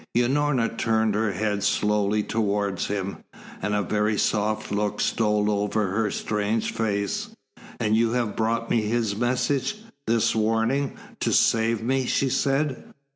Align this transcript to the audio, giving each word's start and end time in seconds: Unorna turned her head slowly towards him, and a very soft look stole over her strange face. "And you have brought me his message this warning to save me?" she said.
Unorna 0.17 0.67
turned 0.79 1.13
her 1.13 1.31
head 1.31 1.61
slowly 1.61 2.23
towards 2.23 2.87
him, 2.87 3.17
and 3.61 3.75
a 3.75 3.83
very 3.83 4.17
soft 4.17 4.71
look 4.71 4.99
stole 4.99 5.51
over 5.51 5.89
her 5.91 6.09
strange 6.09 6.73
face. 6.73 7.29
"And 7.79 7.95
you 7.95 8.13
have 8.13 8.35
brought 8.35 8.71
me 8.71 8.81
his 8.81 9.15
message 9.15 9.75
this 10.07 10.35
warning 10.35 10.95
to 11.19 11.31
save 11.31 11.83
me?" 11.83 12.07
she 12.07 12.29
said. 12.29 12.83